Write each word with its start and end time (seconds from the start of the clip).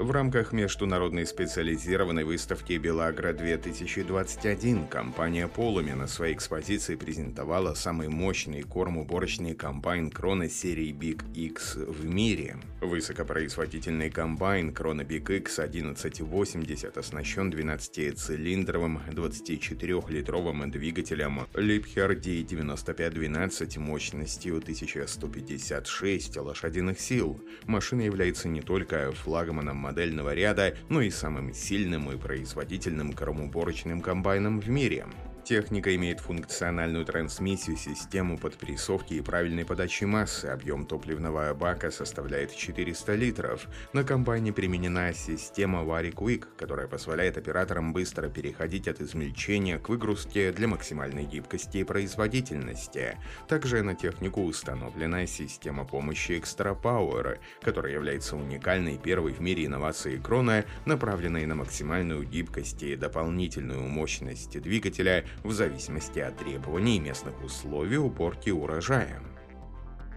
В 0.00 0.10
рамках 0.12 0.52
международной 0.54 1.26
специализированной 1.26 2.24
выставки 2.24 2.72
«Белагра-2021» 2.72 4.88
компания 4.88 5.46
«Полуми» 5.46 5.92
на 5.92 6.06
своей 6.06 6.34
экспозиции 6.34 6.96
презентовала 6.96 7.74
самый 7.74 8.08
мощный 8.08 8.62
кормоуборочный 8.62 9.54
комбайн 9.54 10.10
Крона 10.10 10.48
серии 10.48 10.94
Big 10.94 11.22
X 11.34 11.76
в 11.76 12.06
мире. 12.06 12.56
Высокопроизводительный 12.80 14.08
комбайн 14.08 14.72
Крона 14.72 15.02
Big 15.02 15.36
X 15.36 15.58
1180 15.58 16.96
оснащен 16.96 17.50
12-цилиндровым 17.50 19.00
24-литровым 19.10 20.70
двигателем 20.70 21.40
Liebherr 21.52 22.18
D9512 22.18 23.78
мощностью 23.78 24.56
1156 24.56 26.38
лошадиных 26.38 26.98
сил. 26.98 27.38
Машина 27.66 28.00
является 28.00 28.48
не 28.48 28.62
только 28.62 29.12
флагманом 29.12 29.89
модельного 29.90 30.34
ряда, 30.34 30.74
но 30.88 31.02
и 31.02 31.10
самым 31.10 31.52
сильным 31.52 32.10
и 32.10 32.16
производительным 32.16 33.12
кормоуборочным 33.12 34.00
комбайном 34.00 34.60
в 34.60 34.68
мире. 34.68 35.06
Техника 35.44 35.94
имеет 35.96 36.20
функциональную 36.20 37.04
трансмиссию, 37.04 37.76
систему 37.76 38.38
подпрессовки 38.38 39.14
и 39.14 39.20
правильной 39.20 39.64
подачи 39.64 40.04
массы. 40.04 40.46
Объем 40.46 40.86
топливного 40.86 41.52
бака 41.54 41.90
составляет 41.90 42.54
400 42.54 43.14
литров. 43.14 43.66
На 43.92 44.04
комбайне 44.04 44.52
применена 44.52 45.12
система 45.12 45.80
Vary 45.80 46.12
Quick, 46.12 46.46
которая 46.56 46.86
позволяет 46.86 47.36
операторам 47.36 47.92
быстро 47.92 48.28
переходить 48.28 48.86
от 48.86 49.00
измельчения 49.00 49.78
к 49.78 49.88
выгрузке 49.88 50.52
для 50.52 50.68
максимальной 50.68 51.24
гибкости 51.24 51.78
и 51.78 51.84
производительности. 51.84 53.18
Также 53.48 53.82
на 53.82 53.94
технику 53.94 54.42
установлена 54.42 55.26
система 55.26 55.84
помощи 55.84 56.32
Extra 56.32 56.80
Power, 56.80 57.38
которая 57.62 57.94
является 57.94 58.36
уникальной 58.36 58.98
первой 58.98 59.32
в 59.32 59.40
мире 59.40 59.66
инновацией 59.66 60.20
Крона, 60.20 60.64
направленной 60.84 61.46
на 61.46 61.54
максимальную 61.54 62.24
гибкость 62.24 62.82
и 62.82 62.94
дополнительную 62.94 63.82
мощность 63.82 64.60
двигателя 64.60 65.24
в 65.42 65.52
зависимости 65.52 66.18
от 66.18 66.36
требований 66.36 67.00
местных 67.00 67.42
условий 67.44 67.98
уборки 67.98 68.50
урожая. 68.50 69.20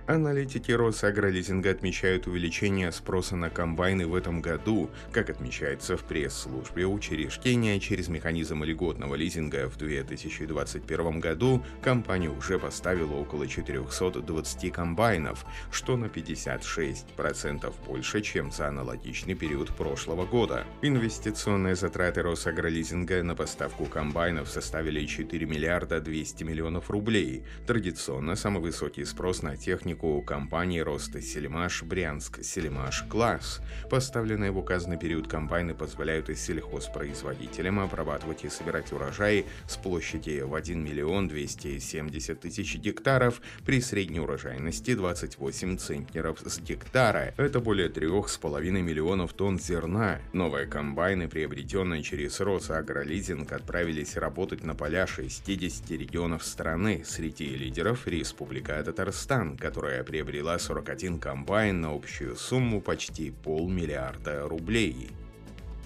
Аналитики 0.05 0.73
Росагролизинга 0.73 1.71
отмечают 1.71 2.27
увеличение 2.27 2.91
спроса 2.91 3.37
на 3.37 3.49
комбайны 3.49 4.05
в 4.05 4.15
этом 4.15 4.41
году. 4.41 4.89
Как 5.13 5.29
отмечается 5.29 5.95
в 5.95 6.03
пресс-службе 6.03 6.85
учреждения, 6.85 7.79
через 7.79 8.09
механизм 8.09 8.65
льготного 8.65 9.15
лизинга 9.15 9.69
в 9.69 9.77
2021 9.77 11.21
году 11.21 11.63
компания 11.81 12.29
уже 12.29 12.59
поставила 12.59 13.13
около 13.13 13.47
420 13.47 14.73
комбайнов, 14.73 15.45
что 15.71 15.95
на 15.95 16.07
56% 16.07 17.73
больше, 17.87 18.21
чем 18.21 18.51
за 18.51 18.67
аналогичный 18.67 19.35
период 19.35 19.69
прошлого 19.69 20.25
года. 20.25 20.65
Инвестиционные 20.81 21.75
затраты 21.75 22.23
Росагролизинга 22.23 23.23
на 23.23 23.35
поставку 23.35 23.85
комбайнов 23.85 24.49
составили 24.49 25.05
4 25.05 25.45
миллиарда 25.45 26.01
200 26.01 26.43
миллионов 26.43 26.89
рублей. 26.89 27.45
Традиционно 27.65 28.35
самый 28.35 28.61
высокий 28.61 29.05
спрос 29.05 29.43
на 29.43 29.55
технику 29.55 29.92
технику 29.93 30.21
компании 30.21 30.79
роста 30.79 31.21
Сельмаш 31.21 31.83
Брянск 31.83 32.43
Сельмаш 32.43 33.03
Класс. 33.09 33.61
Поставленные 33.89 34.51
в 34.51 34.57
указанный 34.57 34.97
период 34.97 35.27
комбайны 35.27 35.75
позволяют 35.75 36.29
и 36.29 36.35
сельхозпроизводителям 36.35 37.79
обрабатывать 37.79 38.43
и 38.43 38.49
собирать 38.49 38.91
урожаи 38.91 39.45
с 39.67 39.77
площади 39.77 40.41
в 40.41 40.55
1 40.55 40.83
миллион 40.83 41.27
270 41.27 42.39
тысяч 42.39 42.75
гектаров 42.77 43.39
при 43.65 43.81
средней 43.81 44.19
урожайности 44.19 44.95
28 44.95 45.77
центнеров 45.77 46.39
с 46.43 46.59
гектара. 46.59 47.33
Это 47.37 47.59
более 47.59 47.89
3,5 47.89 48.71
миллионов 48.81 49.33
тонн 49.33 49.59
зерна. 49.59 50.19
Новые 50.33 50.65
комбайны, 50.65 51.27
приобретенные 51.27 52.01
через 52.01 52.39
Росагролизинг, 52.39 53.51
отправились 53.51 54.17
работать 54.17 54.63
на 54.63 54.73
поля 54.73 55.05
60 55.05 55.91
регионов 55.91 56.43
страны. 56.43 57.03
Среди 57.05 57.45
лидеров 57.45 58.07
Республика 58.07 58.83
Татарстан, 58.83 59.57
который 59.57 59.82
которая 59.83 60.05
приобрела 60.05 60.57
41 60.57 61.19
комбайн 61.19 61.81
на 61.81 61.93
общую 61.93 62.37
сумму 62.37 62.79
почти 62.79 63.31
полмиллиарда 63.31 64.47
рублей. 64.47 65.09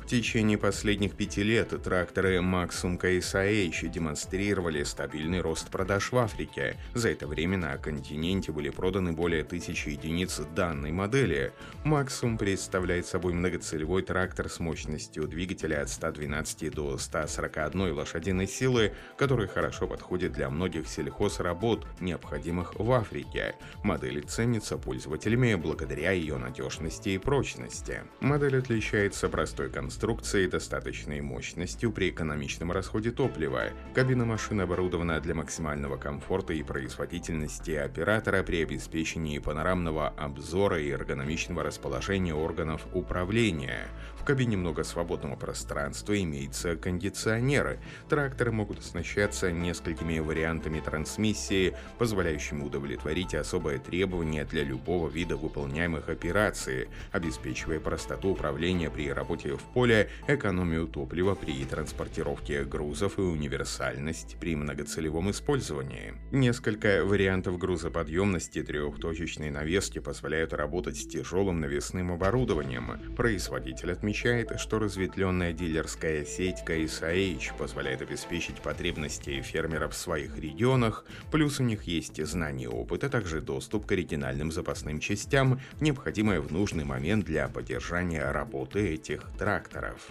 В 0.07 0.09
течение 0.09 0.57
последних 0.57 1.15
пяти 1.15 1.43
лет 1.43 1.83
тракторы 1.83 2.37
Maxum 2.37 2.97
KSH 2.97 3.89
демонстрировали 3.89 4.83
стабильный 4.83 5.41
рост 5.41 5.69
продаж 5.69 6.13
в 6.13 6.17
Африке. 6.17 6.77
За 6.93 7.09
это 7.09 7.27
время 7.27 7.57
на 7.57 7.77
континенте 7.77 8.53
были 8.53 8.69
проданы 8.69 9.11
более 9.11 9.43
тысячи 9.43 9.89
единиц 9.89 10.39
данной 10.55 10.93
модели. 10.93 11.51
Maxum 11.83 12.37
представляет 12.37 13.05
собой 13.05 13.33
многоцелевой 13.33 14.01
трактор 14.01 14.49
с 14.49 14.61
мощностью 14.61 15.27
двигателя 15.27 15.81
от 15.81 15.89
112 15.89 16.73
до 16.73 16.97
141 16.97 17.93
лошадиной 17.93 18.47
силы, 18.47 18.93
который 19.17 19.49
хорошо 19.49 19.87
подходит 19.87 20.31
для 20.31 20.49
многих 20.49 20.87
сельхозработ, 20.87 21.85
необходимых 21.99 22.79
в 22.79 22.89
Африке. 22.93 23.55
Модель 23.83 24.23
ценится 24.23 24.77
пользователями 24.77 25.55
благодаря 25.55 26.11
ее 26.11 26.37
надежности 26.37 27.09
и 27.09 27.17
прочности. 27.17 28.03
Модель 28.21 28.57
отличается 28.59 29.27
простой 29.27 29.69
конструкцией 29.69 29.96
конструкции 29.97 30.45
достаточной 30.45 31.21
мощностью 31.21 31.91
при 31.91 32.11
экономичном 32.11 32.71
расходе 32.71 33.09
топлива. 33.09 33.71
Кабина 33.95 34.25
машины 34.25 34.61
оборудована 34.61 35.19
для 35.19 35.33
максимального 35.33 35.97
комфорта 35.97 36.53
и 36.53 36.61
производительности 36.61 37.71
оператора 37.71 38.43
при 38.43 38.61
обеспечении 38.61 39.39
панорамного 39.39 40.09
обзора 40.09 40.79
и 40.79 40.91
эргономичного 40.91 41.63
расположения 41.63 42.35
органов 42.35 42.85
управления. 42.93 43.87
Кабине 44.27 44.57
много 44.57 44.83
свободного 44.83 45.37
пространства, 45.37 46.21
имеется 46.21 46.75
кондиционеры. 46.75 47.79
Тракторы 48.09 48.51
могут 48.51 48.79
оснащаться 48.79 49.53
несколькими 49.53 50.19
вариантами 50.19 50.81
трансмиссии, 50.81 51.73
позволяющими 51.97 52.61
удовлетворить 52.61 53.33
особые 53.33 53.79
требования 53.79 54.43
для 54.43 54.63
любого 54.63 55.07
вида 55.07 55.37
выполняемых 55.37 56.09
операций, 56.09 56.89
обеспечивая 57.13 57.79
простоту 57.79 58.31
управления 58.31 58.89
при 58.89 59.09
работе 59.09 59.55
в 59.55 59.61
поле, 59.61 60.09
экономию 60.27 60.87
топлива 60.87 61.33
при 61.33 61.63
транспортировке 61.63 62.65
грузов 62.65 63.19
и 63.19 63.21
универсальность 63.21 64.35
при 64.41 64.57
многоцелевом 64.57 65.31
использовании. 65.31 66.15
Несколько 66.33 67.05
вариантов 67.05 67.57
грузоподъемности 67.57 68.61
трехточечной 68.61 69.51
навески 69.51 69.99
позволяют 69.99 70.51
работать 70.51 70.97
с 70.97 71.07
тяжелым 71.07 71.61
навесным 71.61 72.11
оборудованием. 72.11 73.15
Производитель 73.15 73.93
отмечает, 73.93 74.16
что 74.57 74.79
разветвленная 74.79 75.53
дилерская 75.53 76.25
сеть 76.25 76.63
KSH 76.65 77.55
позволяет 77.57 78.01
обеспечить 78.01 78.55
потребности 78.55 79.41
фермеров 79.41 79.93
в 79.93 79.97
своих 79.97 80.37
регионах, 80.39 81.05
плюс 81.31 81.59
у 81.59 81.63
них 81.63 81.83
есть 81.83 82.23
знания 82.25 82.63
и 82.63 82.67
опыт, 82.67 83.03
а 83.03 83.09
также 83.09 83.41
доступ 83.41 83.85
к 83.85 83.91
оригинальным 83.91 84.51
запасным 84.51 84.99
частям, 84.99 85.61
необходимые 85.79 86.41
в 86.41 86.51
нужный 86.51 86.83
момент 86.83 87.25
для 87.25 87.47
поддержания 87.47 88.31
работы 88.31 88.93
этих 88.93 89.21
тракторов. 89.37 90.09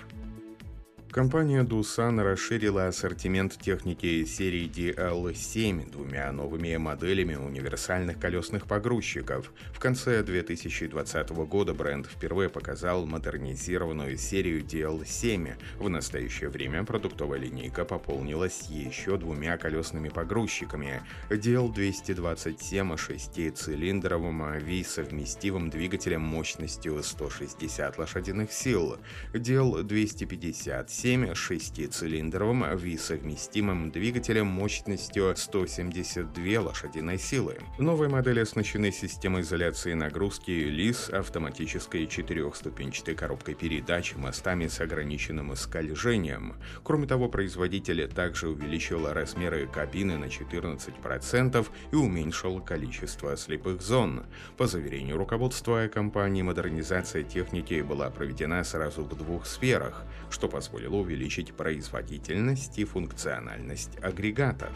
Компания 1.10 1.62
Doosan 1.62 2.20
расширила 2.22 2.88
ассортимент 2.88 3.56
техники 3.58 4.24
серии 4.26 4.68
DL7 4.68 5.90
двумя 5.90 6.30
новыми 6.30 6.76
моделями 6.76 7.36
универсальных 7.36 8.18
колесных 8.20 8.66
погрузчиков. 8.66 9.50
В 9.72 9.78
конце 9.78 10.22
2020 10.22 11.30
года 11.30 11.72
бренд 11.72 12.06
впервые 12.06 12.50
показал 12.50 13.06
модернизированную 13.06 14.18
серию 14.18 14.62
DL7. 14.62 15.54
В 15.78 15.88
настоящее 15.88 16.50
время 16.50 16.84
продуктовая 16.84 17.38
линейка 17.38 17.86
пополнилась 17.86 18.66
еще 18.68 19.16
двумя 19.16 19.56
колесными 19.56 20.10
погрузчиками 20.10 21.02
DL227 21.30 22.96
шестицилиндровым 22.98 24.58
ВИ-совместивым 24.58 25.70
двигателем 25.70 26.20
мощностью 26.20 27.02
160 27.02 27.96
лошадиных 27.96 28.52
сил, 28.52 28.98
DL257 29.32 30.95
7 30.98 31.34
шестицилиндровым 31.34 32.74
ВИ-совместимым 32.74 33.90
двигателем 33.90 34.46
мощностью 34.46 35.36
172 35.36 36.58
лошадиной 36.58 37.18
силы. 37.18 37.58
Новые 37.78 38.08
модели 38.08 38.40
оснащены 38.40 38.90
системой 38.90 39.42
изоляции 39.42 39.92
нагрузки 39.92 40.50
ЛИС, 40.50 41.10
автоматической 41.10 42.06
четырехступенчатой 42.06 43.14
коробкой 43.14 43.54
передач, 43.54 44.14
мостами 44.16 44.68
с 44.68 44.80
ограниченным 44.80 45.54
скольжением. 45.54 46.54
Кроме 46.82 47.06
того, 47.06 47.28
производитель 47.28 48.08
также 48.08 48.48
увеличил 48.48 49.12
размеры 49.12 49.66
кабины 49.66 50.16
на 50.16 50.26
14% 50.26 51.66
и 51.92 51.94
уменьшил 51.94 52.62
количество 52.62 53.36
слепых 53.36 53.82
зон. 53.82 54.24
По 54.56 54.66
заверению 54.66 55.18
руководства 55.18 55.88
компании, 55.92 56.40
модернизация 56.40 57.22
техники 57.22 57.82
была 57.82 58.08
проведена 58.08 58.64
сразу 58.64 59.04
в 59.04 59.14
двух 59.14 59.44
сферах, 59.44 60.02
что 60.30 60.48
позволило 60.48 60.85
увеличить 60.86 61.52
производительность 61.52 62.78
и 62.78 62.84
функциональность 62.84 63.96
агрегатов. 64.02 64.72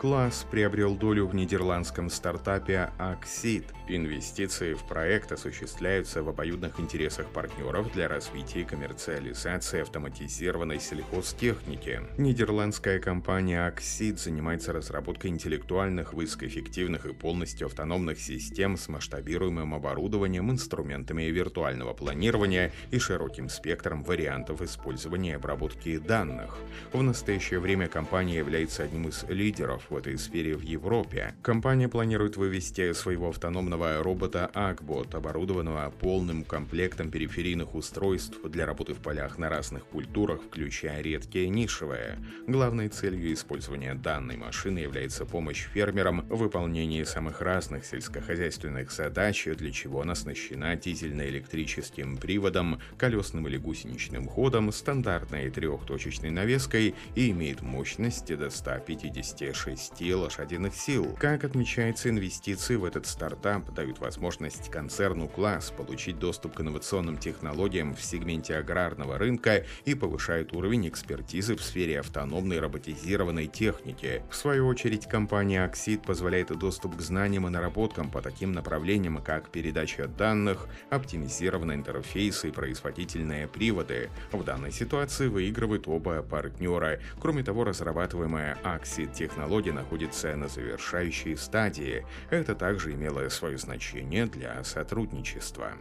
Класс 0.00 0.46
приобрел 0.50 0.94
долю 0.94 1.26
в 1.26 1.34
нидерландском 1.34 2.08
стартапе 2.08 2.90
Axid. 2.98 3.66
Инвестиции 3.86 4.72
в 4.72 4.82
проект 4.84 5.30
осуществляются 5.30 6.22
в 6.22 6.30
обоюдных 6.30 6.80
интересах 6.80 7.26
партнеров 7.26 7.92
для 7.92 8.08
развития 8.08 8.62
и 8.62 8.64
коммерциализации 8.64 9.82
автоматизированной 9.82 10.80
сельхозтехники. 10.80 12.00
Нидерландская 12.16 12.98
компания 12.98 13.68
Axid 13.68 14.16
занимается 14.16 14.72
разработкой 14.72 15.32
интеллектуальных, 15.32 16.14
высокоэффективных 16.14 17.04
и 17.04 17.12
полностью 17.12 17.66
автономных 17.66 18.18
систем 18.20 18.78
с 18.78 18.88
масштабируемым 18.88 19.74
оборудованием, 19.74 20.50
инструментами 20.50 21.24
виртуального 21.24 21.92
планирования 21.92 22.72
и 22.90 22.98
широким 22.98 23.50
спектром 23.50 24.02
вариантов 24.02 24.62
использования 24.62 25.32
и 25.32 25.34
обработки 25.34 25.98
данных. 25.98 26.56
В 26.94 27.02
настоящее 27.02 27.60
время 27.60 27.86
компания 27.86 28.38
является 28.38 28.82
одним 28.82 29.08
из 29.08 29.24
лидеров 29.24 29.89
в 29.90 29.96
этой 29.96 30.16
сфере 30.18 30.56
в 30.56 30.62
Европе. 30.62 31.34
Компания 31.42 31.88
планирует 31.88 32.36
вывести 32.36 32.92
своего 32.92 33.30
автономного 33.30 34.02
робота 34.02 34.50
Акбот, 34.54 35.14
оборудованного 35.14 35.92
полным 36.00 36.44
комплектом 36.44 37.10
периферийных 37.10 37.74
устройств 37.74 38.38
для 38.44 38.66
работы 38.66 38.94
в 38.94 38.98
полях 38.98 39.38
на 39.38 39.48
разных 39.48 39.84
культурах, 39.86 40.42
включая 40.42 41.00
редкие 41.00 41.48
нишевые. 41.48 42.18
Главной 42.46 42.88
целью 42.88 43.32
использования 43.32 43.94
данной 43.94 44.36
машины 44.36 44.78
является 44.78 45.24
помощь 45.24 45.66
фермерам 45.72 46.26
в 46.28 46.36
выполнении 46.36 47.02
самых 47.04 47.40
разных 47.40 47.84
сельскохозяйственных 47.84 48.92
задач, 48.92 49.46
для 49.46 49.72
чего 49.72 50.02
она 50.02 50.12
оснащена 50.12 50.76
дизельно-электрическим 50.76 52.16
приводом, 52.16 52.80
колесным 52.98 53.48
или 53.48 53.56
гусеничным 53.56 54.28
ходом, 54.28 54.70
стандартной 54.72 55.50
трехточечной 55.50 56.30
навеской 56.30 56.94
и 57.14 57.30
имеет 57.30 57.62
мощность 57.62 58.36
до 58.36 58.50
156 58.50 59.79
лошадиных 60.14 60.74
сил. 60.74 61.16
Как 61.18 61.44
отмечается, 61.44 62.08
инвестиции 62.08 62.76
в 62.76 62.84
этот 62.84 63.06
стартап 63.06 63.72
дают 63.72 63.98
возможность 63.98 64.70
концерну 64.70 65.28
«Класс» 65.28 65.72
получить 65.76 66.18
доступ 66.18 66.54
к 66.54 66.60
инновационным 66.60 67.16
технологиям 67.16 67.94
в 67.94 68.02
сегменте 68.02 68.56
аграрного 68.56 69.18
рынка 69.18 69.64
и 69.84 69.94
повышают 69.94 70.52
уровень 70.52 70.88
экспертизы 70.88 71.56
в 71.56 71.62
сфере 71.62 72.00
автономной 72.00 72.60
роботизированной 72.60 73.46
техники. 73.46 74.22
В 74.30 74.36
свою 74.36 74.66
очередь, 74.66 75.06
компания 75.06 75.66
Axid 75.66 76.04
позволяет 76.04 76.48
доступ 76.58 76.96
к 76.96 77.00
знаниям 77.00 77.46
и 77.46 77.50
наработкам 77.50 78.10
по 78.10 78.22
таким 78.22 78.52
направлениям, 78.52 79.22
как 79.22 79.50
передача 79.50 80.06
данных, 80.06 80.66
оптимизированные 80.90 81.76
интерфейсы 81.76 82.48
и 82.48 82.52
производительные 82.52 83.48
приводы. 83.48 84.10
В 84.32 84.44
данной 84.44 84.72
ситуации 84.72 85.28
выигрывают 85.28 85.88
оба 85.88 86.22
партнера. 86.22 87.00
Кроме 87.20 87.42
того, 87.42 87.64
разрабатываемая 87.64 88.58
Axid 88.64 89.14
технология 89.14 89.69
находится 89.72 90.34
на 90.36 90.48
завершающей 90.48 91.36
стадии. 91.36 92.06
Это 92.30 92.54
также 92.54 92.92
имело 92.92 93.28
свое 93.28 93.58
значение 93.58 94.26
для 94.26 94.62
сотрудничества. 94.64 95.72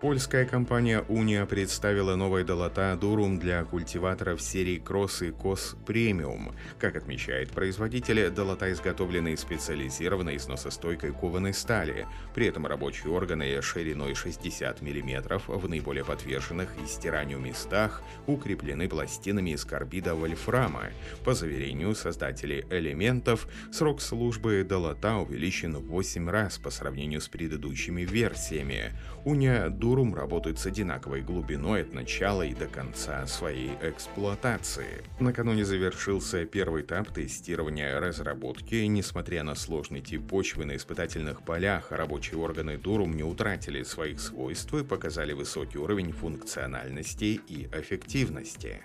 Польская 0.00 0.44
компания 0.44 1.04
Уния 1.08 1.44
представила 1.44 2.14
новый 2.14 2.44
долота 2.44 2.94
Дурум 2.94 3.40
для 3.40 3.64
культиваторов 3.64 4.40
серии 4.40 4.78
Кросс 4.78 5.22
и 5.22 5.32
Кос 5.32 5.74
Премиум. 5.86 6.54
Как 6.78 6.94
отмечает 6.94 7.50
производитель, 7.50 8.30
долота 8.30 8.70
изготовлены 8.70 9.32
из 9.32 9.40
специализированной 9.40 10.36
износостойкой 10.36 11.12
кованой 11.12 11.52
стали. 11.52 12.06
При 12.32 12.46
этом 12.46 12.64
рабочие 12.66 13.12
органы 13.12 13.60
шириной 13.60 14.14
60 14.14 14.82
мм 14.82 15.40
в 15.48 15.68
наиболее 15.68 16.04
подверженных 16.04 16.68
и 16.80 16.86
стиранию 16.86 17.40
местах 17.40 18.00
укреплены 18.28 18.88
пластинами 18.88 19.50
из 19.50 19.64
карбида 19.64 20.14
вольфрама. 20.14 20.90
По 21.24 21.34
заверению 21.34 21.96
создателей 21.96 22.64
элементов, 22.70 23.48
срок 23.72 24.00
службы 24.00 24.62
долота 24.62 25.16
увеличен 25.16 25.74
в 25.74 25.88
8 25.88 26.30
раз 26.30 26.58
по 26.58 26.70
сравнению 26.70 27.20
с 27.20 27.26
предыдущими 27.26 28.02
версиями. 28.02 28.92
Уния 29.24 29.68
Дурум 29.68 29.87
работает 29.94 30.58
с 30.58 30.66
одинаковой 30.66 31.22
глубиной 31.22 31.82
от 31.82 31.92
начала 31.92 32.42
и 32.42 32.54
до 32.54 32.66
конца 32.66 33.26
своей 33.26 33.72
эксплуатации. 33.82 35.04
Накануне 35.20 35.64
завершился 35.64 36.44
первый 36.44 36.82
этап 36.82 37.10
тестирования 37.10 37.98
разработки, 37.98 38.76
несмотря 38.86 39.42
на 39.42 39.54
сложный 39.54 40.00
тип 40.00 40.26
почвы 40.28 40.64
на 40.64 40.76
испытательных 40.76 41.42
полях, 41.42 41.90
рабочие 41.90 42.38
органы 42.38 42.76
Дурум 42.76 43.16
не 43.16 43.22
утратили 43.22 43.82
своих 43.82 44.20
свойств 44.20 44.72
и 44.74 44.84
показали 44.84 45.32
высокий 45.32 45.78
уровень 45.78 46.12
функциональности 46.12 47.40
и 47.48 47.68
эффективности. 47.72 48.82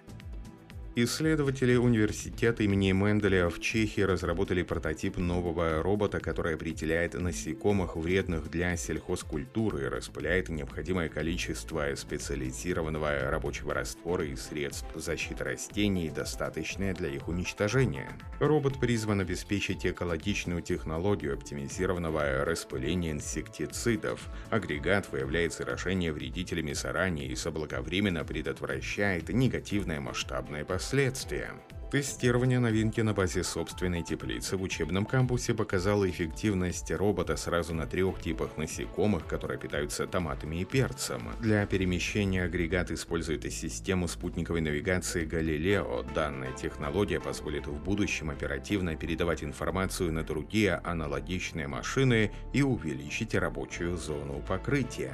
Исследователи 0.95 1.75
университета 1.75 2.61
имени 2.61 2.91
Менделя 2.91 3.49
в 3.49 3.59
Чехии 3.59 4.01
разработали 4.01 4.61
прототип 4.61 5.17
нового 5.17 5.81
робота, 5.81 6.19
который 6.19 6.53
определяет 6.53 7.15
насекомых, 7.15 7.95
вредных 7.95 8.51
для 8.51 8.77
сельхозкультуры, 8.77 9.85
и 9.85 9.87
распыляет 9.87 10.49
необходимое 10.49 11.09
количество 11.09 11.87
специализированного 11.95 13.31
рабочего 13.31 13.73
раствора 13.73 14.23
и 14.23 14.35
средств 14.35 14.85
защиты 14.93 15.43
растений, 15.43 16.11
достаточное 16.11 16.93
для 16.93 17.09
их 17.09 17.27
уничтожения. 17.27 18.15
Робот 18.39 18.79
призван 18.79 19.21
обеспечить 19.21 19.87
экологичную 19.87 20.61
технологию 20.61 21.33
оптимизированного 21.33 22.45
распыления 22.45 23.13
инсектицидов. 23.13 24.29
Агрегат 24.51 25.11
выявляет 25.11 25.53
заражение 25.53 26.13
вредителями 26.13 26.73
заранее 26.73 27.29
и 27.29 27.35
заблаговременно 27.35 28.23
предотвращает 28.23 29.29
негативное 29.29 29.99
масштабное 29.99 30.63
последствие 30.63 30.82
последствия. 30.83 31.51
Тестирование 31.91 32.59
новинки 32.59 32.99
на 32.99 33.13
базе 33.13 33.43
собственной 33.45 34.03
теплицы 34.03 34.57
в 34.57 34.61
учебном 34.63 35.05
кампусе 35.05 35.53
показало 35.53 36.09
эффективность 36.09 36.91
робота 36.91 37.37
сразу 37.37 37.73
на 37.73 37.85
трех 37.87 38.19
типах 38.19 38.57
насекомых, 38.57 39.25
которые 39.25 39.57
питаются 39.57 40.07
томатами 40.07 40.57
и 40.57 40.65
перцем. 40.65 41.21
Для 41.39 41.65
перемещения 41.65 42.43
агрегат 42.43 42.91
использует 42.91 43.49
систему 43.53 44.09
спутниковой 44.09 44.59
навигации 44.59 45.23
Галилео. 45.23 46.03
Данная 46.13 46.51
технология 46.51 47.21
позволит 47.21 47.65
в 47.65 47.81
будущем 47.81 48.29
оперативно 48.29 48.97
передавать 48.97 49.41
информацию 49.41 50.11
на 50.11 50.23
другие 50.23 50.75
аналогичные 50.83 51.67
машины 51.67 52.33
и 52.51 52.61
увеличить 52.61 53.35
рабочую 53.35 53.95
зону 53.95 54.43
покрытия. 54.45 55.13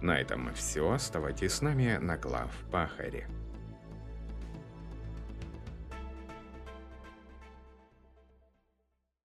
На 0.00 0.18
этом 0.18 0.50
все. 0.54 0.90
Оставайтесь 0.90 1.52
с 1.52 1.60
нами 1.60 1.98
на 2.00 2.16
глав 2.16 2.50
Пахаре. 2.72 3.28